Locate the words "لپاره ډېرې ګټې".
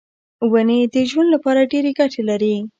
1.35-2.21